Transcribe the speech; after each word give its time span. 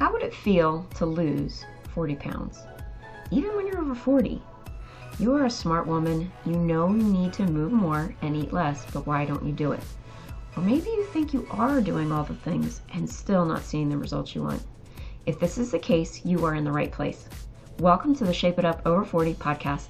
How 0.00 0.10
would 0.10 0.22
it 0.22 0.32
feel 0.32 0.86
to 0.94 1.04
lose 1.04 1.66
40 1.94 2.16
pounds? 2.16 2.62
Even 3.30 3.54
when 3.54 3.66
you're 3.66 3.82
over 3.82 3.94
40. 3.94 4.40
You 5.18 5.34
are 5.34 5.44
a 5.44 5.50
smart 5.50 5.86
woman. 5.86 6.32
You 6.46 6.56
know 6.56 6.88
you 6.88 7.02
need 7.02 7.34
to 7.34 7.44
move 7.44 7.70
more 7.70 8.14
and 8.22 8.34
eat 8.34 8.50
less, 8.50 8.86
but 8.94 9.06
why 9.06 9.26
don't 9.26 9.44
you 9.44 9.52
do 9.52 9.72
it? 9.72 9.82
Or 10.56 10.62
maybe 10.62 10.88
you 10.88 11.04
think 11.04 11.34
you 11.34 11.46
are 11.50 11.82
doing 11.82 12.12
all 12.12 12.24
the 12.24 12.32
things 12.32 12.80
and 12.94 13.06
still 13.06 13.44
not 13.44 13.62
seeing 13.62 13.90
the 13.90 13.98
results 13.98 14.34
you 14.34 14.42
want. 14.42 14.62
If 15.26 15.38
this 15.38 15.58
is 15.58 15.70
the 15.70 15.78
case, 15.78 16.24
you 16.24 16.46
are 16.46 16.54
in 16.54 16.64
the 16.64 16.72
right 16.72 16.90
place. 16.90 17.28
Welcome 17.78 18.14
to 18.14 18.24
the 18.24 18.32
Shape 18.32 18.58
It 18.58 18.64
Up 18.64 18.80
Over 18.86 19.04
40 19.04 19.34
podcast. 19.34 19.88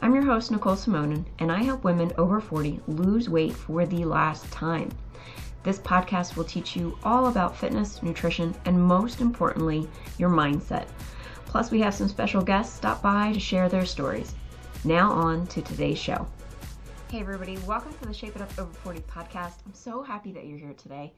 I'm 0.00 0.12
your 0.12 0.24
host, 0.24 0.50
Nicole 0.50 0.74
Simonin, 0.74 1.24
and 1.38 1.52
I 1.52 1.62
help 1.62 1.84
women 1.84 2.10
over 2.18 2.40
40 2.40 2.80
lose 2.88 3.30
weight 3.30 3.52
for 3.52 3.86
the 3.86 4.06
last 4.06 4.50
time. 4.50 4.90
This 5.64 5.78
podcast 5.78 6.34
will 6.34 6.44
teach 6.44 6.74
you 6.74 6.98
all 7.04 7.28
about 7.28 7.56
fitness, 7.56 8.02
nutrition, 8.02 8.52
and 8.64 8.82
most 8.82 9.20
importantly, 9.20 9.88
your 10.18 10.28
mindset. 10.28 10.88
Plus, 11.46 11.70
we 11.70 11.80
have 11.80 11.94
some 11.94 12.08
special 12.08 12.42
guests 12.42 12.74
stop 12.74 13.00
by 13.00 13.32
to 13.32 13.38
share 13.38 13.68
their 13.68 13.86
stories. 13.86 14.34
Now, 14.82 15.12
on 15.12 15.46
to 15.48 15.62
today's 15.62 15.98
show. 15.98 16.26
Hey, 17.12 17.20
everybody, 17.20 17.58
welcome 17.58 17.92
to 17.92 18.06
the 18.06 18.12
Shape 18.12 18.34
It 18.34 18.42
Up 18.42 18.50
Over 18.58 18.72
40 18.72 19.00
podcast. 19.02 19.58
I'm 19.64 19.72
so 19.72 20.02
happy 20.02 20.32
that 20.32 20.46
you're 20.46 20.58
here 20.58 20.74
today. 20.74 21.12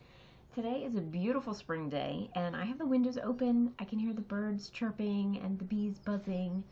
Today 0.55 0.85
is 0.85 0.95
a 0.95 1.01
beautiful 1.01 1.55
spring 1.55 1.89
day, 1.89 2.29
and 2.35 2.55
I 2.55 2.67
have 2.67 2.77
the 2.77 2.87
windows 2.87 3.17
open. 3.25 3.73
I 3.79 3.85
can 3.85 3.99
hear 3.99 4.13
the 4.13 4.21
birds 4.21 4.69
chirping 4.69 5.41
and 5.43 5.59
the 5.59 5.65
bees 5.65 5.99
buzzing. 5.99 6.63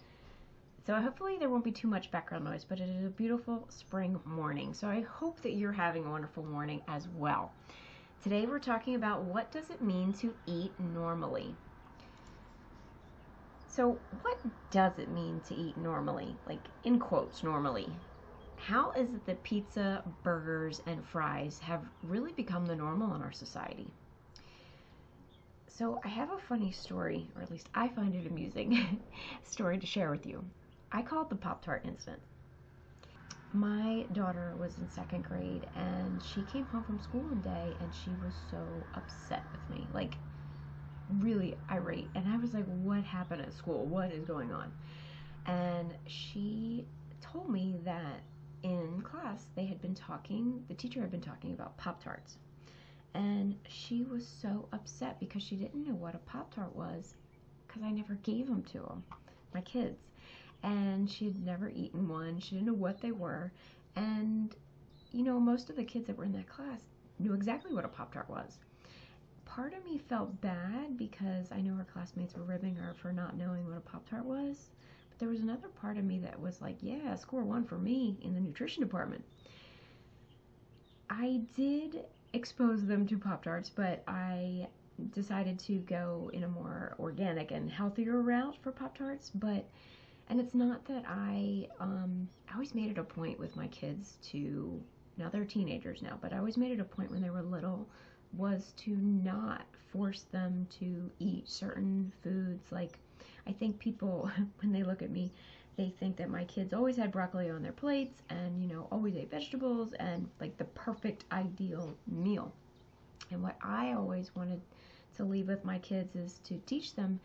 So 0.84 1.00
hopefully 1.00 1.36
there 1.38 1.48
won't 1.48 1.62
be 1.62 1.70
too 1.70 1.86
much 1.86 2.10
background 2.10 2.44
noise, 2.44 2.64
but 2.64 2.80
it 2.80 2.88
is 2.88 3.04
a 3.04 3.10
beautiful 3.10 3.66
spring 3.68 4.18
morning. 4.24 4.74
So 4.74 4.88
I 4.88 5.02
hope 5.02 5.40
that 5.42 5.52
you're 5.52 5.70
having 5.70 6.04
a 6.04 6.10
wonderful 6.10 6.44
morning 6.44 6.82
as 6.88 7.06
well. 7.08 7.52
Today 8.20 8.46
we're 8.46 8.58
talking 8.58 8.96
about 8.96 9.22
what 9.22 9.52
does 9.52 9.70
it 9.70 9.80
mean 9.80 10.12
to 10.14 10.34
eat 10.44 10.72
normally. 10.80 11.54
So 13.68 14.00
what 14.22 14.38
does 14.70 14.98
it 14.98 15.08
mean 15.08 15.40
to 15.42 15.54
eat 15.54 15.76
normally? 15.76 16.36
Like 16.48 16.66
in 16.82 16.98
quotes 16.98 17.44
normally. 17.44 17.96
How 18.56 18.90
is 18.92 19.14
it 19.14 19.24
that 19.26 19.42
pizza, 19.44 20.02
burgers, 20.24 20.80
and 20.86 21.04
fries 21.04 21.60
have 21.60 21.84
really 22.02 22.32
become 22.32 22.66
the 22.66 22.76
normal 22.76 23.14
in 23.14 23.22
our 23.22 23.32
society? 23.32 23.86
So 25.68 26.00
I 26.04 26.08
have 26.08 26.32
a 26.32 26.38
funny 26.38 26.72
story, 26.72 27.30
or 27.36 27.42
at 27.42 27.50
least 27.52 27.68
I 27.72 27.86
find 27.88 28.14
it 28.16 28.26
amusing 28.26 29.00
story 29.44 29.78
to 29.78 29.86
share 29.86 30.10
with 30.10 30.26
you. 30.26 30.44
I 30.94 31.00
call 31.00 31.22
it 31.22 31.30
the 31.30 31.36
Pop 31.36 31.64
Tart 31.64 31.84
incident. 31.86 32.20
My 33.54 34.06
daughter 34.12 34.54
was 34.58 34.78
in 34.78 34.88
second 34.88 35.24
grade 35.24 35.66
and 35.74 36.22
she 36.22 36.42
came 36.42 36.66
home 36.66 36.84
from 36.84 36.98
school 36.98 37.22
one 37.22 37.40
day 37.40 37.76
and 37.80 37.94
she 37.94 38.14
was 38.14 38.34
so 38.50 38.86
upset 38.94 39.46
with 39.52 39.68
me. 39.70 39.88
Like, 39.92 40.18
really 41.08 41.56
irate. 41.70 42.10
And 42.14 42.28
I 42.28 42.36
was 42.36 42.52
like, 42.52 42.66
What 42.66 43.04
happened 43.04 43.42
at 43.42 43.54
school? 43.54 43.86
What 43.86 44.12
is 44.12 44.24
going 44.24 44.52
on? 44.52 44.72
And 45.46 45.94
she 46.06 46.86
told 47.20 47.50
me 47.50 47.76
that 47.84 48.20
in 48.62 49.00
class 49.02 49.46
they 49.54 49.64
had 49.64 49.80
been 49.80 49.94
talking, 49.94 50.62
the 50.68 50.74
teacher 50.74 51.00
had 51.00 51.10
been 51.10 51.20
talking 51.20 51.52
about 51.52 51.76
Pop 51.78 52.02
Tarts. 52.02 52.36
And 53.14 53.56
she 53.68 54.04
was 54.04 54.26
so 54.26 54.68
upset 54.72 55.20
because 55.20 55.42
she 55.42 55.56
didn't 55.56 55.86
know 55.86 55.94
what 55.94 56.14
a 56.14 56.18
Pop 56.18 56.54
Tart 56.54 56.74
was 56.76 57.14
because 57.66 57.82
I 57.82 57.90
never 57.90 58.14
gave 58.22 58.46
them 58.46 58.62
to 58.64 58.78
them, 58.80 59.02
my 59.54 59.62
kids 59.62 59.98
and 60.62 61.10
she 61.10 61.26
had 61.26 61.44
never 61.44 61.68
eaten 61.70 62.08
one. 62.08 62.38
She 62.38 62.54
didn't 62.54 62.66
know 62.66 62.74
what 62.74 63.00
they 63.00 63.12
were. 63.12 63.52
And, 63.96 64.54
you 65.12 65.22
know, 65.22 65.38
most 65.40 65.70
of 65.70 65.76
the 65.76 65.84
kids 65.84 66.06
that 66.06 66.16
were 66.16 66.24
in 66.24 66.32
that 66.32 66.48
class 66.48 66.80
knew 67.18 67.34
exactly 67.34 67.72
what 67.74 67.84
a 67.84 67.88
Pop 67.88 68.12
Tart 68.12 68.28
was. 68.28 68.58
Part 69.44 69.74
of 69.74 69.84
me 69.84 69.98
felt 69.98 70.40
bad 70.40 70.96
because 70.96 71.52
I 71.52 71.60
know 71.60 71.74
her 71.74 71.86
classmates 71.92 72.34
were 72.34 72.44
ribbing 72.44 72.76
her 72.76 72.94
for 72.94 73.12
not 73.12 73.36
knowing 73.36 73.66
what 73.66 73.76
a 73.76 73.80
Pop 73.80 74.08
Tart 74.08 74.24
was. 74.24 74.70
But 75.10 75.18
there 75.18 75.28
was 75.28 75.40
another 75.40 75.68
part 75.68 75.98
of 75.98 76.04
me 76.04 76.18
that 76.20 76.40
was 76.40 76.60
like, 76.60 76.76
yeah, 76.80 77.14
score 77.16 77.42
one 77.42 77.64
for 77.64 77.78
me 77.78 78.16
in 78.22 78.34
the 78.34 78.40
nutrition 78.40 78.82
department. 78.82 79.24
I 81.10 81.42
did 81.54 82.04
expose 82.32 82.86
them 82.86 83.06
to 83.08 83.18
Pop 83.18 83.44
Tarts, 83.44 83.68
but 83.68 84.02
I 84.08 84.68
decided 85.12 85.58
to 85.58 85.78
go 85.80 86.30
in 86.32 86.44
a 86.44 86.48
more 86.48 86.94
organic 86.98 87.50
and 87.50 87.70
healthier 87.70 88.22
route 88.22 88.56
for 88.62 88.72
Pop 88.72 88.96
Tarts. 88.96 89.30
But 89.34 89.68
and 90.28 90.40
it's 90.40 90.54
not 90.54 90.84
that 90.86 91.04
I, 91.06 91.68
um, 91.80 92.28
I 92.48 92.54
always 92.54 92.74
made 92.74 92.90
it 92.90 92.98
a 92.98 93.04
point 93.04 93.38
with 93.38 93.56
my 93.56 93.66
kids 93.68 94.18
to, 94.30 94.80
now 95.16 95.28
they're 95.28 95.44
teenagers 95.44 96.02
now, 96.02 96.18
but 96.20 96.32
I 96.32 96.38
always 96.38 96.56
made 96.56 96.72
it 96.72 96.80
a 96.80 96.84
point 96.84 97.10
when 97.10 97.20
they 97.22 97.30
were 97.30 97.42
little 97.42 97.88
was 98.32 98.72
to 98.78 98.90
not 98.96 99.66
force 99.92 100.24
them 100.32 100.66
to 100.80 101.10
eat 101.18 101.48
certain 101.48 102.12
foods. 102.22 102.72
Like, 102.72 102.98
I 103.46 103.52
think 103.52 103.78
people, 103.78 104.30
when 104.60 104.72
they 104.72 104.82
look 104.82 105.02
at 105.02 105.10
me, 105.10 105.32
they 105.76 105.92
think 106.00 106.16
that 106.16 106.30
my 106.30 106.44
kids 106.44 106.72
always 106.74 106.96
had 106.96 107.12
broccoli 107.12 107.50
on 107.50 107.62
their 107.62 107.72
plates 107.72 108.22
and, 108.28 108.62
you 108.62 108.68
know, 108.68 108.88
always 108.90 109.16
ate 109.16 109.30
vegetables 109.30 109.92
and 109.94 110.28
like 110.40 110.56
the 110.58 110.64
perfect 110.64 111.24
ideal 111.32 111.94
meal. 112.06 112.52
And 113.30 113.42
what 113.42 113.56
I 113.62 113.92
always 113.92 114.34
wanted 114.34 114.60
to 115.16 115.24
leave 115.24 115.48
with 115.48 115.64
my 115.64 115.78
kids 115.78 116.14
is 116.14 116.40
to 116.44 116.60
teach 116.66 116.94
them 116.94 117.20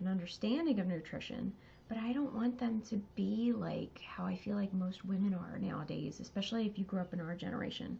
an 0.00 0.06
understanding 0.06 0.78
of 0.78 0.86
nutrition 0.86 1.52
but 1.88 1.98
I 1.98 2.12
don't 2.12 2.34
want 2.34 2.58
them 2.58 2.82
to 2.90 2.96
be 3.14 3.52
like 3.52 4.00
how 4.06 4.24
I 4.24 4.36
feel 4.36 4.56
like 4.56 4.72
most 4.74 5.04
women 5.04 5.34
are 5.34 5.58
nowadays, 5.58 6.20
especially 6.20 6.66
if 6.66 6.78
you 6.78 6.84
grew 6.84 7.00
up 7.00 7.12
in 7.12 7.20
our 7.20 7.34
generation. 7.34 7.98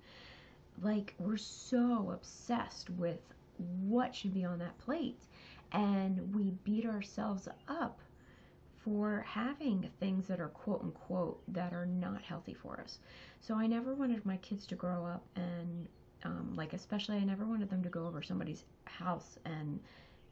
Like, 0.81 1.15
we're 1.19 1.37
so 1.37 2.11
obsessed 2.13 2.91
with 2.91 3.21
what 3.57 4.15
should 4.15 4.33
be 4.35 4.45
on 4.45 4.59
that 4.61 4.79
plate, 4.79 5.21
and 5.73 6.35
we 6.35 6.53
beat 6.63 6.87
ourselves 6.87 7.49
up 7.67 8.01
for 8.85 9.25
having 9.27 9.91
things 9.99 10.27
that 10.29 10.41
are 10.41 10.49
quote 10.49 10.83
unquote 10.83 11.43
that 11.49 11.73
are 11.73 11.87
not 11.87 12.23
healthy 12.23 12.55
for 12.55 12.81
us. 12.81 12.99
So 13.41 13.55
I 13.55 13.67
never 13.67 13.95
wanted 13.95 14.25
my 14.25 14.37
kids 14.39 14.67
to 14.67 14.77
grow 14.77 15.05
up 15.05 15.25
and 15.37 15.89
um, 16.25 16.55
like 16.55 16.73
especially 16.73 17.17
I 17.17 17.25
never 17.25 17.45
wanted 17.45 17.71
them 17.71 17.83
to 17.83 17.89
go 17.89 18.07
over 18.07 18.23
somebody's 18.23 18.65
house 18.85 19.39
and 19.45 19.81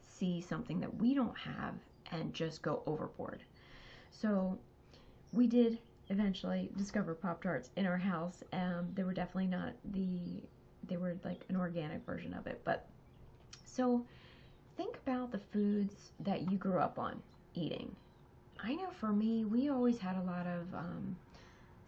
see 0.00 0.40
something 0.40 0.80
that 0.80 0.94
we 0.96 1.14
don't 1.14 1.36
have 1.36 1.74
and 2.12 2.32
just 2.34 2.62
go 2.62 2.82
overboard. 2.86 3.42
So 4.10 4.58
we 5.32 5.46
did 5.46 5.78
eventually 6.08 6.70
discover 6.76 7.14
Pop 7.14 7.42
Tarts 7.42 7.70
in 7.76 7.86
our 7.86 7.96
house. 7.96 8.42
Um, 8.52 8.88
they 8.94 9.02
were 9.02 9.12
definitely 9.12 9.48
not 9.48 9.72
the, 9.92 10.42
they 10.88 10.96
were 10.96 11.16
like 11.24 11.44
an 11.48 11.56
organic 11.56 12.04
version 12.04 12.32
of 12.34 12.46
it. 12.46 12.60
But 12.64 12.86
so 13.64 14.04
think 14.76 14.96
about 15.06 15.32
the 15.32 15.40
foods 15.52 16.12
that 16.20 16.50
you 16.50 16.58
grew 16.58 16.78
up 16.78 16.98
on 16.98 17.22
eating. 17.54 17.94
I 18.62 18.74
know 18.74 18.90
for 18.90 19.12
me, 19.12 19.44
we 19.44 19.68
always 19.68 19.98
had 19.98 20.16
a 20.16 20.22
lot 20.22 20.46
of 20.46 20.74
um, 20.74 21.16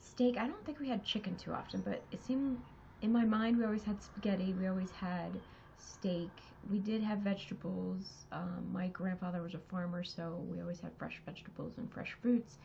steak. 0.00 0.36
I 0.36 0.46
don't 0.46 0.64
think 0.64 0.80
we 0.80 0.88
had 0.88 1.04
chicken 1.04 1.36
too 1.36 1.52
often, 1.52 1.80
but 1.80 2.02
it 2.10 2.24
seemed 2.24 2.58
in 3.00 3.12
my 3.12 3.24
mind 3.24 3.56
we 3.56 3.64
always 3.64 3.84
had 3.84 4.02
spaghetti. 4.02 4.54
We 4.58 4.66
always 4.66 4.90
had 4.90 5.40
steak 5.78 6.30
we 6.70 6.78
did 6.78 7.02
have 7.02 7.18
vegetables. 7.18 8.26
Um, 8.30 8.68
my 8.72 8.88
grandfather 8.88 9.40
was 9.42 9.54
a 9.54 9.58
farmer, 9.58 10.04
so 10.04 10.44
we 10.50 10.60
always 10.60 10.80
had 10.80 10.92
fresh 10.98 11.20
vegetables 11.24 11.78
and 11.78 11.90
fresh 11.90 12.14
fruits. 12.20 12.58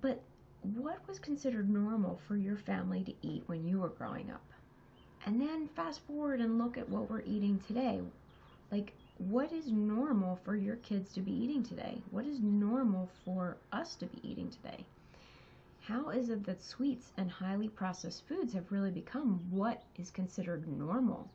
But 0.00 0.20
what 0.62 1.06
was 1.08 1.18
considered 1.18 1.70
normal 1.70 2.20
for 2.28 2.36
your 2.36 2.56
family 2.56 3.02
to 3.04 3.14
eat 3.22 3.44
when 3.46 3.66
you 3.66 3.78
were 3.78 3.88
growing 3.88 4.30
up? 4.30 4.44
And 5.26 5.40
then 5.40 5.68
fast 5.68 6.00
forward 6.06 6.40
and 6.40 6.58
look 6.58 6.76
at 6.76 6.88
what 6.88 7.08
we're 7.08 7.22
eating 7.22 7.60
today. 7.66 8.00
Like, 8.70 8.92
what 9.16 9.50
is 9.52 9.70
normal 9.70 10.38
for 10.44 10.56
your 10.56 10.76
kids 10.76 11.12
to 11.14 11.20
be 11.20 11.32
eating 11.32 11.62
today? 11.62 12.02
What 12.10 12.26
is 12.26 12.40
normal 12.40 13.08
for 13.24 13.56
us 13.72 13.94
to 13.96 14.06
be 14.06 14.18
eating 14.22 14.50
today? 14.50 14.84
How 15.80 16.10
is 16.10 16.28
it 16.28 16.44
that 16.44 16.62
sweets 16.62 17.12
and 17.16 17.30
highly 17.30 17.68
processed 17.68 18.26
foods 18.26 18.52
have 18.52 18.72
really 18.72 18.90
become 18.90 19.40
what 19.50 19.82
is 19.96 20.10
considered 20.10 20.66
normal? 20.66 21.30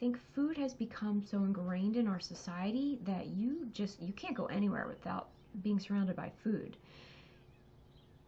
I 0.00 0.02
think 0.02 0.18
food 0.34 0.56
has 0.56 0.72
become 0.72 1.22
so 1.30 1.44
ingrained 1.44 1.94
in 1.94 2.08
our 2.08 2.20
society 2.20 2.98
that 3.02 3.26
you 3.26 3.68
just 3.74 4.00
you 4.00 4.14
can't 4.14 4.34
go 4.34 4.46
anywhere 4.46 4.86
without 4.88 5.28
being 5.62 5.78
surrounded 5.78 6.16
by 6.16 6.32
food. 6.42 6.78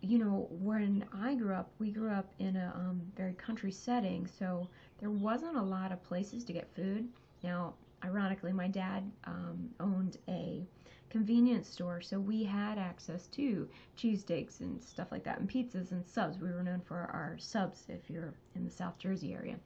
You 0.02 0.18
know, 0.18 0.48
when 0.50 1.06
I 1.14 1.34
grew 1.34 1.54
up, 1.54 1.70
we 1.78 1.90
grew 1.90 2.10
up 2.10 2.30
in 2.38 2.56
a 2.56 2.74
um, 2.76 3.00
very 3.16 3.32
country 3.32 3.72
setting, 3.72 4.26
so 4.26 4.68
there 4.98 5.08
wasn't 5.08 5.56
a 5.56 5.62
lot 5.62 5.92
of 5.92 6.04
places 6.04 6.44
to 6.44 6.52
get 6.52 6.68
food. 6.76 7.08
Now, 7.42 7.72
ironically, 8.04 8.52
my 8.52 8.68
dad 8.68 9.10
um, 9.24 9.70
owned 9.80 10.18
a 10.28 10.66
convenience 11.08 11.70
store, 11.70 12.02
so 12.02 12.20
we 12.20 12.44
had 12.44 12.76
access 12.76 13.28
to 13.28 13.66
cheesesteaks 13.96 14.60
and 14.60 14.84
stuff 14.84 15.10
like 15.10 15.24
that, 15.24 15.38
and 15.38 15.48
pizzas 15.48 15.92
and 15.92 16.06
subs. 16.06 16.38
We 16.38 16.50
were 16.50 16.62
known 16.62 16.82
for 16.84 16.98
our 16.98 17.36
subs 17.38 17.84
if 17.88 18.10
you're 18.10 18.34
in 18.56 18.66
the 18.66 18.70
South 18.70 18.98
Jersey 18.98 19.32
area. 19.32 19.56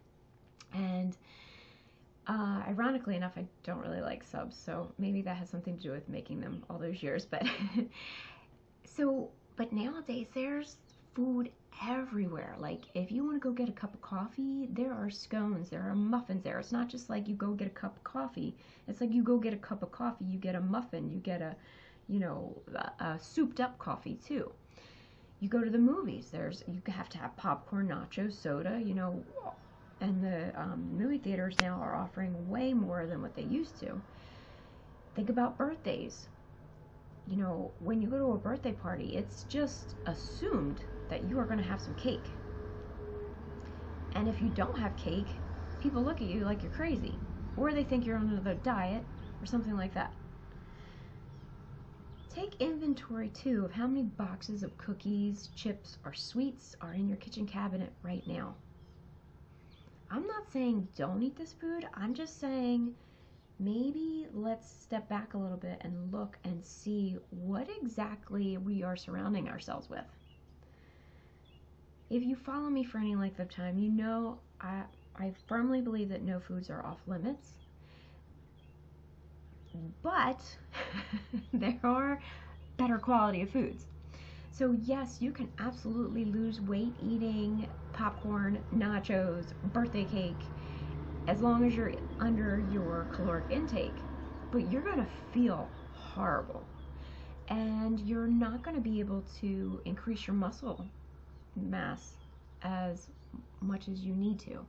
And 0.73 1.17
uh, 2.29 2.63
ironically 2.67 3.17
enough, 3.17 3.33
I 3.37 3.47
don't 3.63 3.81
really 3.81 4.01
like 4.01 4.25
subs, 4.25 4.57
so 4.57 4.93
maybe 4.99 5.23
that 5.23 5.37
has 5.37 5.49
something 5.49 5.77
to 5.77 5.83
do 5.83 5.93
with 5.93 6.09
making 6.09 6.41
them 6.41 6.65
all 6.69 6.79
those 6.79 7.03
years. 7.03 7.25
But 7.25 7.47
so, 8.85 9.31
but 9.57 9.73
nowadays 9.73 10.27
there's 10.35 10.77
food 11.15 11.51
everywhere. 11.89 12.57
Like 12.59 12.83
if 12.95 13.13
you 13.13 13.25
want 13.25 13.37
to 13.37 13.41
go 13.41 13.53
get 13.53 13.69
a 13.69 13.73
cup 13.73 13.95
of 13.95 14.03
coffee, 14.03 14.69
there 14.73 14.93
are 14.93 15.09
scones, 15.09 15.71
there 15.71 15.83
are 15.83 15.95
muffins 15.95 16.43
there. 16.43 16.59
It's 16.59 16.73
not 16.73 16.89
just 16.89 17.09
like 17.09 17.29
you 17.29 17.35
go 17.35 17.53
get 17.53 17.69
a 17.69 17.71
cup 17.71 17.97
of 17.97 18.05
coffee. 18.05 18.57
It's 18.89 19.01
like 19.01 19.13
you 19.13 19.23
go 19.23 19.39
get 19.39 19.53
a 19.53 19.59
cup 19.59 19.83
of 19.83 19.93
coffee, 19.93 20.25
you 20.25 20.39
get 20.39 20.55
a 20.55 20.61
muffin, 20.61 21.11
you 21.11 21.19
get 21.19 21.41
a, 21.43 21.55
you 22.09 22.19
know, 22.19 22.57
a, 22.75 23.05
a 23.05 23.19
souped 23.21 23.61
up 23.61 23.79
coffee 23.79 24.19
too. 24.27 24.51
You 25.41 25.49
go 25.49 25.63
to 25.63 25.71
the 25.71 25.79
movies. 25.79 26.29
There's 26.33 26.65
you 26.67 26.81
have 26.89 27.09
to 27.11 27.19
have 27.19 27.37
popcorn, 27.37 27.89
nachos, 27.89 28.33
soda, 28.33 28.81
you 28.83 28.95
know, 28.95 29.23
and 30.01 30.23
the 30.23 30.59
um, 30.61 30.97
movie 30.97 31.19
theaters 31.19 31.59
now 31.59 31.81
are 31.81 31.95
offering 31.95 32.49
way 32.49 32.75
more 32.75 33.07
than 33.07 33.23
what 33.23 33.35
they 33.35 33.43
used 33.43 33.79
to. 33.81 34.03
Think 35.15 35.31
about 35.31 35.59
birthdays. 35.59 36.29
You 37.27 37.37
know, 37.37 37.75
when 37.79 38.01
you 38.03 38.11
go 38.11 38.19
to 38.19 38.33
a 38.33 38.39
birthday 38.39 38.73
party, 38.75 39.17
it's 39.17 39.45
just 39.45 39.97
assumed 40.07 40.87
that 41.09 41.25
you 41.25 41.39
are 41.39 41.47
going 41.47 41.59
to 41.59 41.65
have 41.65 41.81
some 41.81 41.95
cake. 41.95 42.39
And 44.13 44.29
if 44.29 44.41
you 44.43 44.51
don't 44.51 44.79
have 44.79 44.97
cake, 44.97 45.45
people 45.79 46.03
look 46.03 46.21
at 46.21 46.27
you 46.27 46.45
like 46.45 46.63
you're 46.63 46.73
crazy, 46.73 47.25
or 47.55 47.73
they 47.73 47.85
think 47.85 48.05
you're 48.05 48.17
on 48.19 48.29
another 48.29 48.55
diet, 48.55 49.09
or 49.41 49.47
something 49.47 49.75
like 49.75 49.95
that. 49.95 50.21
Take 52.29 52.55
inventory 52.57 53.29
too 53.31 53.65
of 53.65 53.73
how 53.73 53.89
many 53.89 54.05
boxes 54.05 54.63
of 54.63 54.77
cookies, 54.79 55.49
chips, 55.49 55.99
or 56.05 56.13
sweets 56.15 56.75
are 56.81 56.95
in 56.95 57.09
your 57.09 57.17
kitchen 57.17 57.47
cabinet 57.47 57.97
right 58.03 58.27
now. 58.27 58.66
I'm 60.11 60.27
not 60.27 60.51
saying 60.53 60.89
don't 60.97 61.23
eat 61.23 61.37
this 61.37 61.53
food, 61.53 61.87
I'm 61.95 62.15
just 62.15 62.41
saying 62.41 62.95
maybe 63.59 64.27
let's 64.33 64.71
step 64.71 65.09
back 65.09 65.35
a 65.35 65.39
little 65.39 65.57
bit 65.57 65.79
and 65.81 66.13
look 66.13 66.39
and 66.45 66.65
see 66.65 67.17
what 67.31 67.69
exactly 67.81 68.57
we 68.59 68.83
are 68.83 68.97
surrounding 68.97 69.49
ourselves 69.49 69.89
with. 69.89 70.05
If 72.11 72.23
you 72.23 72.37
follow 72.37 72.69
me 72.69 72.85
for 72.85 72.99
any 72.99 73.17
length 73.17 73.41
of 73.41 73.51
time, 73.51 73.79
you 73.79 73.91
know 73.91 74.39
I, 74.61 74.83
I 75.19 75.33
firmly 75.49 75.81
believe 75.81 76.09
that 76.11 76.23
no 76.23 76.39
foods 76.39 76.71
are 76.71 76.85
off 76.85 76.99
limits. 77.07 77.53
But 80.03 80.41
there 81.53 81.79
are 81.83 82.21
better 82.77 82.99
quality 82.99 83.43
of 83.43 83.51
foods. 83.51 83.85
So, 84.59 84.73
yes, 84.73 85.19
you 85.21 85.33
can 85.33 85.51
absolutely 85.59 86.25
lose 86.25 86.63
weight 86.63 86.95
eating 86.99 87.69
popcorn, 87.93 88.65
nachos, 88.75 89.53
birthday 89.63 90.07
cake, 90.07 90.47
as 91.27 91.43
long 91.43 91.67
as 91.67 91.77
you're 91.77 91.93
under 92.21 92.59
your 92.59 93.07
caloric 93.13 93.51
intake. 93.51 94.03
But 94.51 94.71
you're 94.71 94.81
going 94.81 94.97
to 94.97 95.09
feel 95.31 95.73
horrible. 95.93 96.67
And 97.49 98.01
you're 98.01 98.27
not 98.29 98.63
going 98.63 98.77
to 98.77 98.81
be 98.81 98.99
able 98.99 99.25
to 99.41 99.83
increase 99.85 100.27
your 100.27 100.35
muscle 100.35 100.87
mass 101.55 102.13
as 102.63 103.09
much 103.61 103.89
as 103.89 104.01
you 104.07 104.15
need 104.15 104.41
to. 104.41 104.65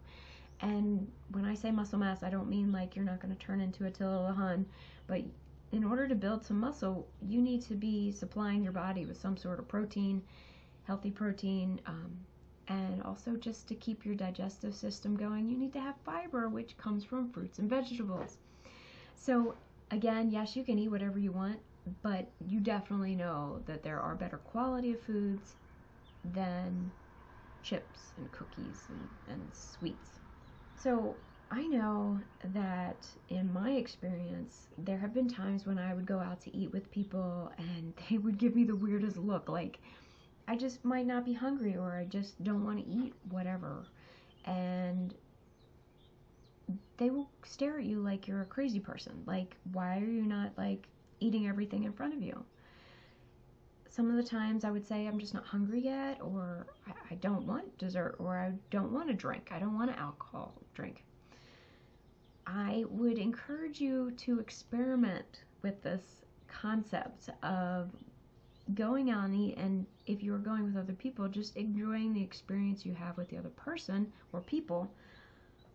And 0.60 1.08
when 1.32 1.46
I 1.46 1.56
say 1.56 1.72
muscle 1.72 1.98
mass, 2.00 2.24
I 2.24 2.30
don't 2.30 2.50
mean 2.50 2.74
like 2.74 2.98
you're 2.98 3.06
not 3.06 3.22
going 3.22 3.34
to 3.34 3.40
turn 3.40 3.62
into 3.62 3.86
Attila 3.86 4.28
the 4.28 4.34
Hun, 4.34 4.66
but 5.08 5.22
in 5.72 5.84
order 5.84 6.08
to 6.08 6.16
build 6.16 6.46
some 6.46 6.60
muscle, 6.60 7.08
you 7.22 7.42
need 7.42 7.62
to 7.64 7.76
be 7.76 8.12
supplying 8.12 8.64
your 8.64 8.72
body 8.72 9.06
with 9.06 9.20
some 9.20 9.36
sort 9.38 9.60
of 9.60 9.68
protein, 9.68 10.22
healthy 10.84 11.12
protein, 11.12 11.82
um, 11.86 12.12
and 12.68 13.02
also 13.04 13.36
just 13.36 13.68
to 13.68 13.76
keep 13.76 14.06
your 14.06 14.16
digestive 14.16 14.74
system 14.76 15.16
going, 15.16 15.48
you 15.48 15.58
need 15.58 15.74
to 15.74 15.80
have 15.80 15.96
fiber, 16.06 16.50
which 16.50 16.78
comes 16.78 17.04
from 17.04 17.30
fruits 17.32 17.60
and 17.60 17.70
vegetables. 17.70 18.38
So, 19.16 19.56
again, 19.92 20.32
yes, 20.32 20.56
you 20.56 20.64
can 20.64 20.80
eat 20.80 20.90
whatever 20.90 21.20
you 21.20 21.32
want, 21.32 21.60
but 22.02 22.30
you 22.46 22.60
definitely 22.60 23.16
know 23.16 23.62
that 23.66 23.84
there 23.84 24.00
are 24.00 24.16
better 24.16 24.38
quality 24.38 24.94
of 24.94 25.02
foods 25.02 25.56
than 26.34 26.92
chips 27.64 28.12
and 28.18 28.32
cookies 28.32 28.84
and, 28.90 29.10
and 29.28 29.42
sweets. 29.54 30.20
So 30.76 31.16
I 31.50 31.66
know 31.68 32.20
that 32.54 33.08
in 33.30 33.52
my 33.54 33.72
experience, 33.72 34.68
there 34.78 34.98
have 34.98 35.14
been 35.14 35.30
times 35.30 35.66
when 35.66 35.80
I 35.80 35.94
would 35.94 36.06
go 36.06 36.20
out 36.20 36.42
to 36.42 36.56
eat 36.56 36.72
with 36.74 36.92
people 36.92 37.52
and 37.58 37.94
they 38.10 38.18
would 38.18 38.38
give 38.38 38.56
me 38.56 38.64
the 38.64 38.76
weirdest 38.76 39.18
look. 39.18 39.48
Like, 39.48 39.80
I 40.48 40.56
just 40.56 40.84
might 40.84 41.06
not 41.06 41.26
be 41.26 41.34
hungry 41.34 41.76
or 41.76 41.96
I 41.96 42.06
just 42.06 42.42
don't 42.44 42.66
want 42.66 42.80
to 42.80 42.90
eat 42.90 43.14
whatever. 43.30 43.86
And 44.46 45.14
they 46.98 47.10
will 47.10 47.30
stare 47.46 47.80
at 47.80 47.86
you 47.86 48.00
like 48.00 48.28
you're 48.28 48.42
a 48.42 48.46
crazy 48.46 48.80
person. 48.80 49.24
Like, 49.26 49.56
why 49.72 49.98
are 50.00 50.06
you 50.06 50.24
not 50.24 50.52
like 50.58 50.88
eating 51.20 51.48
everything 51.48 51.86
in 51.86 51.94
front 51.94 52.14
of 52.14 52.22
you? 52.22 52.44
some 53.98 54.12
of 54.12 54.16
the 54.16 54.30
times 54.30 54.64
I 54.64 54.70
would 54.70 54.86
say 54.86 55.08
I'm 55.08 55.18
just 55.18 55.34
not 55.34 55.44
hungry 55.44 55.80
yet, 55.80 56.20
or 56.22 56.68
I, 57.10 57.16
don't 57.16 57.48
want 57.48 57.76
dessert, 57.80 58.18
or 58.20 58.38
I 58.38 58.52
don't 58.70 58.92
want 58.92 59.10
a 59.10 59.14
drink, 59.14 59.50
I 59.52 59.58
don't 59.58 59.74
want 59.74 59.90
an 59.90 59.96
alcohol 59.96 60.54
drink. 60.76 61.04
I 62.48 62.86
would 62.90 63.18
encourage 63.18 63.82
you 63.82 64.12
to 64.12 64.40
experiment 64.40 65.44
with 65.62 65.84
this 65.84 66.24
concept 66.48 67.30
of 67.44 67.90
going 68.74 69.12
out 69.12 69.26
and 69.26 69.54
and 69.58 69.86
if 70.06 70.24
you're 70.24 70.38
going 70.38 70.64
with 70.64 70.78
other 70.78 70.94
people, 70.94 71.28
just 71.28 71.58
enjoying 71.58 72.14
the 72.14 72.24
experience 72.24 72.86
you 72.86 72.94
have 72.94 73.18
with 73.18 73.30
the 73.30 73.38
other 73.38 73.50
person 73.50 74.12
or 74.32 74.40
people 74.40 74.90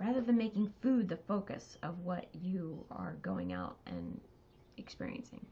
rather 0.00 0.22
than 0.22 0.36
making 0.36 0.72
food 0.80 1.08
the 1.08 1.16
focus 1.16 1.76
of 1.82 1.98
what 2.00 2.26
you 2.32 2.84
are 2.90 3.16
going 3.22 3.52
out 3.52 3.76
and 3.86 4.18
experiencing. 4.78 5.44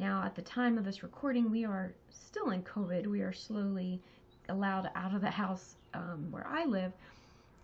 Now, 0.00 0.24
at 0.24 0.34
the 0.34 0.42
time 0.42 0.78
of 0.78 0.84
this 0.84 1.02
recording, 1.04 1.50
we 1.50 1.64
are 1.64 1.94
still 2.10 2.50
in 2.50 2.62
COVID. 2.62 3.06
We 3.06 3.20
are 3.20 3.32
slowly 3.32 4.02
allowed 4.48 4.90
out 4.96 5.14
of 5.14 5.20
the 5.20 5.30
house 5.30 5.76
um, 5.94 6.26
where 6.30 6.46
I 6.46 6.64
live. 6.64 6.92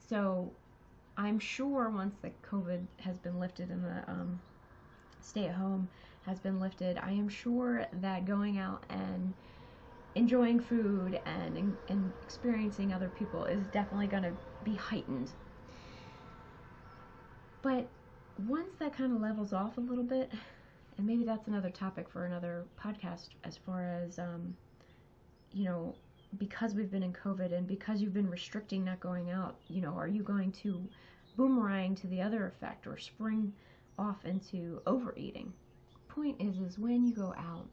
So 0.09 0.53
I'm 1.17 1.39
sure 1.39 1.89
once 1.89 2.17
the 2.21 2.31
COVID 2.51 2.87
has 3.01 3.19
been 3.19 3.39
lifted 3.39 3.71
and 3.71 3.83
the 3.85 4.11
um, 4.11 4.41
stay 5.21 5.47
at 5.47 5.55
home 5.55 5.89
has 6.23 6.39
been 6.39 6.61
lifted, 6.61 6.99
I 6.99 7.13
am 7.13 7.29
sure 7.29 7.87
that 8.01 8.25
going 8.27 8.59
out 8.59 8.85
and 8.91 9.35
enjoying 10.15 10.61
food 10.61 11.21
and, 11.27 11.79
and 11.89 12.13
experiencing 12.23 12.93
other 12.93 13.09
people 13.09 13.45
is 13.45 13.67
definitely 13.67 14.09
going 14.09 14.25
to 14.25 14.33
be 14.63 14.75
heightened. 14.75 15.33
But 17.63 17.89
once 18.39 18.75
that 18.79 18.95
kind 18.95 19.13
of 19.13 19.21
levels 19.21 19.53
off 19.53 19.77
a 19.79 19.81
little 19.81 20.05
bit, 20.05 20.33
and 20.99 21.07
maybe 21.07 21.25
that's 21.25 21.49
another 21.49 21.71
topic 21.71 22.09
for 22.09 22.25
another 22.25 22.65
podcast 22.83 23.29
as 23.45 23.57
far 23.57 23.85
as 24.05 24.19
um, 24.19 24.55
you 25.53 25.65
know 25.65 25.95
because 26.39 26.75
we've 26.75 26.91
been 26.91 27.03
in 27.03 27.13
covid 27.13 27.53
and 27.57 27.67
because 27.67 28.01
you've 28.01 28.15
been 28.15 28.31
restricting 28.31 28.85
not 28.85 29.01
going 29.01 29.31
out 29.31 29.57
you 29.69 29.81
know 29.81 29.95
are 29.95 30.09
you 30.09 30.23
going 30.23 30.53
to 30.53 30.87
boomerang 31.37 31.95
to 31.95 32.07
the 32.07 32.21
other 32.21 32.47
effect 32.47 32.87
or 32.87 32.97
spring 32.97 33.53
off 33.99 34.25
into 34.25 34.81
overeating? 34.87 35.53
Point 36.09 36.41
is 36.41 36.59
is 36.59 36.79
when 36.79 37.05
you 37.05 37.15
go 37.15 37.35
out 37.37 37.67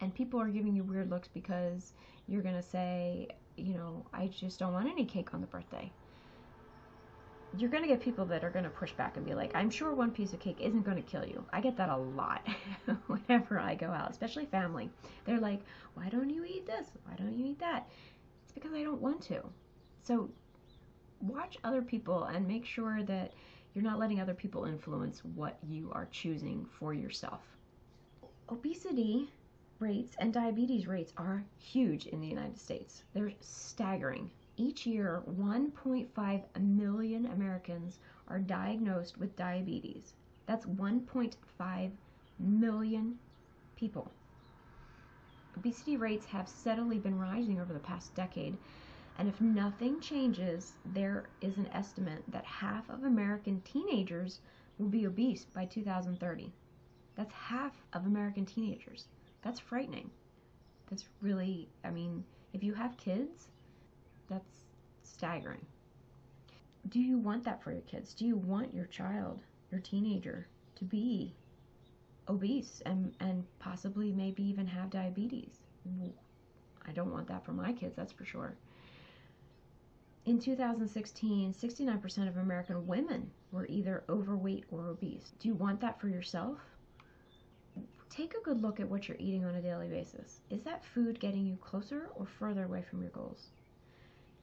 and 0.00 0.14
people 0.14 0.40
are 0.40 0.48
giving 0.48 0.74
you 0.74 0.82
weird 0.82 1.08
looks 1.08 1.28
because 1.28 1.92
you're 2.26 2.42
going 2.42 2.54
to 2.54 2.62
say 2.62 3.28
you 3.56 3.74
know 3.74 4.04
i 4.12 4.26
just 4.26 4.58
don't 4.58 4.72
want 4.72 4.86
any 4.88 5.04
cake 5.04 5.32
on 5.32 5.40
the 5.40 5.46
birthday 5.46 5.90
you're 7.56 7.70
going 7.70 7.82
to 7.82 7.88
get 7.88 8.00
people 8.00 8.24
that 8.26 8.44
are 8.44 8.50
going 8.50 8.64
to 8.64 8.70
push 8.70 8.92
back 8.92 9.16
and 9.16 9.24
be 9.24 9.34
like, 9.34 9.52
I'm 9.54 9.70
sure 9.70 9.94
one 9.94 10.10
piece 10.10 10.32
of 10.32 10.40
cake 10.40 10.58
isn't 10.60 10.84
going 10.84 10.96
to 10.96 11.02
kill 11.02 11.24
you. 11.24 11.44
I 11.52 11.60
get 11.60 11.76
that 11.76 11.88
a 11.88 11.96
lot 11.96 12.46
whenever 13.06 13.58
I 13.58 13.74
go 13.74 13.86
out, 13.86 14.10
especially 14.10 14.46
family. 14.46 14.90
They're 15.24 15.40
like, 15.40 15.60
why 15.94 16.08
don't 16.08 16.30
you 16.30 16.44
eat 16.44 16.66
this? 16.66 16.88
Why 17.04 17.14
don't 17.16 17.38
you 17.38 17.46
eat 17.46 17.58
that? 17.60 17.88
It's 18.44 18.52
because 18.52 18.72
I 18.72 18.82
don't 18.82 19.00
want 19.00 19.22
to. 19.22 19.42
So 20.02 20.30
watch 21.20 21.56
other 21.64 21.82
people 21.82 22.24
and 22.24 22.46
make 22.46 22.66
sure 22.66 23.02
that 23.04 23.32
you're 23.74 23.84
not 23.84 23.98
letting 23.98 24.20
other 24.20 24.34
people 24.34 24.64
influence 24.64 25.24
what 25.34 25.58
you 25.66 25.90
are 25.92 26.08
choosing 26.10 26.66
for 26.78 26.94
yourself. 26.94 27.40
Obesity 28.50 29.30
rates 29.78 30.16
and 30.18 30.32
diabetes 30.32 30.86
rates 30.86 31.12
are 31.16 31.44
huge 31.58 32.06
in 32.06 32.20
the 32.20 32.26
United 32.26 32.58
States. 32.58 33.02
They're 33.12 33.32
staggering. 33.40 34.30
Each 34.58 34.86
year, 34.86 35.22
1.5 35.28 36.60
million 36.60 37.26
Americans 37.26 37.98
are 38.28 38.38
diagnosed 38.38 39.18
with 39.18 39.36
diabetes. 39.36 40.14
That's 40.46 40.64
1.5 40.64 41.90
million 42.38 43.18
people. 43.76 44.10
Obesity 45.56 45.96
rates 45.96 46.26
have 46.26 46.48
steadily 46.48 46.98
been 46.98 47.18
rising 47.18 47.60
over 47.60 47.72
the 47.72 47.78
past 47.80 48.14
decade, 48.14 48.56
and 49.18 49.28
if 49.28 49.40
nothing 49.40 50.00
changes, 50.00 50.72
there 50.84 51.24
is 51.40 51.56
an 51.56 51.68
estimate 51.72 52.22
that 52.28 52.44
half 52.44 52.88
of 52.88 53.04
American 53.04 53.60
teenagers 53.62 54.40
will 54.78 54.88
be 54.88 55.06
obese 55.06 55.44
by 55.44 55.64
2030. 55.66 56.52
That's 57.14 57.32
half 57.32 57.72
of 57.92 58.06
American 58.06 58.46
teenagers. 58.46 59.08
That's 59.42 59.60
frightening. 59.60 60.10
That's 60.88 61.04
really, 61.20 61.68
I 61.84 61.90
mean, 61.90 62.24
if 62.52 62.62
you 62.62 62.74
have 62.74 62.96
kids, 62.96 63.48
that's 64.28 64.64
staggering. 65.02 65.64
Do 66.88 67.00
you 67.00 67.18
want 67.18 67.44
that 67.44 67.62
for 67.62 67.72
your 67.72 67.82
kids? 67.82 68.14
Do 68.14 68.24
you 68.26 68.36
want 68.36 68.74
your 68.74 68.86
child, 68.86 69.42
your 69.70 69.80
teenager, 69.80 70.46
to 70.76 70.84
be 70.84 71.34
obese 72.28 72.82
and, 72.86 73.14
and 73.20 73.44
possibly 73.58 74.12
maybe 74.12 74.42
even 74.44 74.66
have 74.66 74.90
diabetes? 74.90 75.58
I 76.86 76.92
don't 76.92 77.12
want 77.12 77.28
that 77.28 77.44
for 77.44 77.52
my 77.52 77.72
kids, 77.72 77.96
that's 77.96 78.12
for 78.12 78.24
sure. 78.24 78.56
in 80.26 80.38
2016, 80.38 81.54
69% 81.54 82.28
of 82.28 82.36
American 82.36 82.86
women 82.86 83.30
were 83.52 83.66
either 83.66 84.04
overweight 84.08 84.64
or 84.70 84.88
obese. 84.88 85.32
Do 85.40 85.48
you 85.48 85.54
want 85.54 85.80
that 85.80 86.00
for 86.00 86.08
yourself? 86.08 86.58
Take 88.10 88.34
a 88.34 88.40
good 88.42 88.60
look 88.62 88.80
at 88.80 88.88
what 88.88 89.08
you're 89.08 89.16
eating 89.20 89.44
on 89.44 89.54
a 89.54 89.62
daily 89.62 89.88
basis. 89.88 90.40
Is 90.50 90.62
that 90.64 90.84
food 90.84 91.20
getting 91.20 91.46
you 91.46 91.56
closer 91.56 92.08
or 92.14 92.26
further 92.26 92.64
away 92.64 92.82
from 92.82 93.02
your 93.02 93.10
goals? 93.10 93.50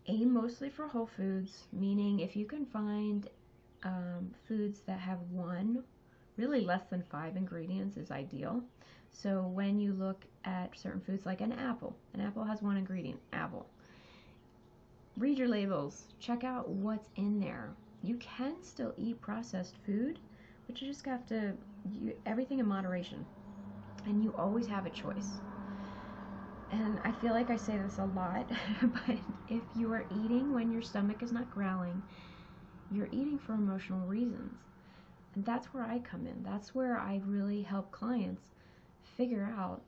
Aim 0.07 0.33
mostly 0.33 0.69
for 0.69 0.87
whole 0.87 1.05
foods, 1.07 1.65
meaning 1.73 2.19
if 2.19 2.35
you 2.35 2.45
can 2.45 2.65
find 2.65 3.27
um, 3.83 4.33
foods 4.47 4.81
that 4.81 4.99
have 4.99 5.19
one, 5.31 5.83
really 6.37 6.61
less 6.61 6.83
than 6.89 7.01
five 7.03 7.35
ingredients 7.35 7.97
is 7.97 8.11
ideal. 8.11 8.63
So 9.11 9.41
when 9.47 9.79
you 9.79 9.93
look 9.93 10.25
at 10.45 10.77
certain 10.77 11.01
foods 11.01 11.25
like 11.25 11.41
an 11.41 11.51
apple, 11.53 11.97
an 12.13 12.21
apple 12.21 12.43
has 12.45 12.61
one 12.61 12.77
ingredient, 12.77 13.19
apple 13.33 13.69
read 15.17 15.37
your 15.37 15.47
labels, 15.47 16.07
check 16.19 16.43
out 16.43 16.69
what's 16.69 17.09
in 17.15 17.39
there. 17.39 17.75
You 18.01 18.17
can 18.17 18.63
still 18.63 18.93
eat 18.97 19.21
processed 19.21 19.77
food, 19.85 20.19
but 20.67 20.81
you 20.81 20.87
just 20.87 21.05
have 21.05 21.25
to 21.27 21.53
you, 21.83 22.13
everything 22.25 22.59
in 22.59 22.67
moderation. 22.67 23.25
And 24.05 24.21
you 24.23 24.33
always 24.35 24.67
have 24.67 24.85
a 24.85 24.89
choice. 24.89 25.41
And 26.73 26.99
I 27.03 27.11
feel 27.11 27.33
like 27.33 27.51
I 27.51 27.55
say 27.55 27.77
this 27.77 27.99
a 27.99 28.05
lot, 28.05 28.49
but 28.81 29.17
if 29.47 29.61
you 29.75 29.93
are 29.93 30.05
eating 30.09 30.51
when 30.51 30.71
your 30.71 30.81
stomach 30.81 31.21
is 31.21 31.31
not 31.31 31.51
growling, 31.51 32.01
you're 32.91 33.09
eating 33.11 33.37
for 33.37 33.53
emotional 33.53 34.07
reasons. 34.07 34.55
And 35.35 35.45
that's 35.45 35.67
where 35.67 35.83
I 35.83 35.99
come 35.99 36.25
in. 36.25 36.41
That's 36.41 36.73
where 36.73 36.97
I 36.97 37.21
really 37.27 37.61
help 37.61 37.91
clients 37.91 38.41
figure 39.15 39.53
out 39.55 39.81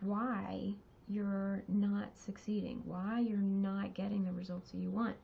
why 0.00 0.74
you're 1.08 1.62
not 1.68 2.18
succeeding, 2.18 2.82
why 2.84 3.20
you're 3.20 3.38
not 3.38 3.94
getting 3.94 4.24
the 4.24 4.32
results 4.32 4.72
that 4.72 4.78
you 4.78 4.90
want. 4.90 5.16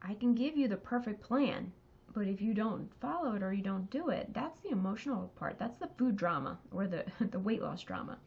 I 0.00 0.14
can 0.14 0.32
give 0.32 0.56
you 0.56 0.68
the 0.68 0.76
perfect 0.76 1.22
plan, 1.22 1.72
but 2.14 2.28
if 2.28 2.40
you 2.40 2.54
don't 2.54 2.88
follow 3.00 3.34
it 3.34 3.42
or 3.42 3.52
you 3.52 3.62
don't 3.62 3.90
do 3.90 4.10
it, 4.10 4.32
that's 4.32 4.60
the 4.60 4.70
emotional 4.70 5.32
part. 5.34 5.58
That's 5.58 5.78
the 5.78 5.88
food 5.98 6.16
drama 6.16 6.58
or 6.70 6.86
the, 6.86 7.04
the 7.20 7.40
weight 7.40 7.62
loss 7.62 7.82
drama. 7.82 8.18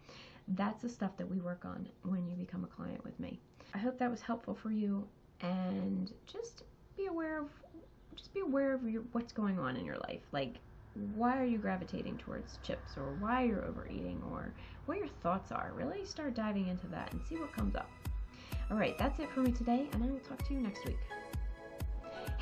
That's 0.50 0.82
the 0.82 0.90
stuff 0.90 1.18
that 1.18 1.30
we 1.30 1.40
work 1.40 1.66
on 1.66 1.88
when 2.04 2.28
you 2.28 2.36
become 2.36 2.64
a 2.64 2.68
client 2.68 3.04
with 3.04 3.20
me. 3.20 3.40
I 3.74 3.78
hope 3.78 3.98
that 4.00 4.12
was 4.12 4.22
helpful 4.22 4.54
for 4.54 4.72
you 4.72 5.08
and 5.42 6.12
just 6.26 6.64
be 6.96 7.08
aware 7.08 7.40
of 7.40 7.50
just 8.16 8.34
be 8.34 8.40
aware 8.40 8.74
of 8.74 8.88
your, 8.88 9.02
what's 9.12 9.34
going 9.34 9.60
on 9.60 9.76
in 9.76 9.86
your 9.86 9.98
life. 9.98 10.22
Like 10.32 10.56
why 11.16 11.38
are 11.38 11.46
you 11.46 11.58
gravitating 11.58 12.18
towards 12.18 12.60
chips 12.64 12.96
or 12.96 13.16
why 13.20 13.44
you're 13.44 13.66
overeating 13.66 14.22
or 14.32 14.54
what 14.86 14.98
your 14.98 15.08
thoughts 15.22 15.52
are. 15.52 15.72
Really 15.76 16.06
start 16.06 16.36
diving 16.36 16.68
into 16.68 16.88
that 16.88 17.12
and 17.12 17.22
see 17.28 17.36
what 17.36 17.52
comes 17.52 17.76
up. 17.76 17.90
All 18.72 18.78
right, 18.78 18.98
that's 18.98 19.20
it 19.20 19.30
for 19.32 19.42
me 19.42 19.52
today, 19.52 19.88
and 19.92 20.04
I 20.04 20.08
will 20.08 20.20
talk 20.20 20.42
to 20.48 20.54
you 20.54 20.62
next 20.62 20.86
week. 20.86 20.98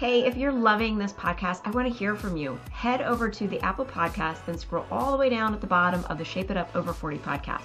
Hey, 0.04 0.26
if 0.26 0.36
you're 0.36 0.52
loving 0.52 0.98
this 0.98 1.14
podcast, 1.14 1.62
I 1.64 1.72
want 1.72 1.88
to 1.88 1.98
hear 1.98 2.14
from 2.14 2.36
you. 2.36 2.60
Head 2.74 3.02
over 3.02 3.30
to 3.30 3.48
the 3.48 3.62
Apple 3.62 3.86
Podcast, 3.86 4.46
then 4.46 4.58
scroll 4.58 4.86
all 4.92 5.14
the 5.14 5.18
way 5.18 5.30
down 5.30 5.54
at 5.54 5.62
the 5.62 5.68
bottom 5.68 6.04
of 6.10 6.18
the 6.18 6.26
Shape 6.26 6.52
It 6.52 6.58
Up 6.58 6.76
Over 6.76 6.92
40 6.92 7.20
podcast. 7.20 7.64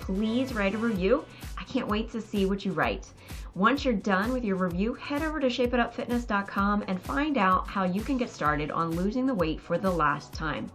Please 0.00 0.54
write 0.54 0.74
a 0.74 0.78
review. 0.78 1.26
I 1.58 1.64
can't 1.64 1.86
wait 1.86 2.10
to 2.12 2.22
see 2.22 2.46
what 2.46 2.64
you 2.64 2.72
write. 2.72 3.10
Once 3.54 3.84
you're 3.84 3.92
done 3.92 4.32
with 4.32 4.42
your 4.42 4.56
review, 4.56 4.94
head 4.94 5.22
over 5.22 5.38
to 5.38 5.48
shapeitupfitness.com 5.48 6.84
and 6.88 7.02
find 7.02 7.36
out 7.36 7.68
how 7.68 7.84
you 7.84 8.00
can 8.00 8.16
get 8.16 8.30
started 8.30 8.70
on 8.70 8.96
losing 8.96 9.26
the 9.26 9.34
weight 9.34 9.60
for 9.60 9.76
the 9.76 9.90
last 9.90 10.32
time. 10.32 10.70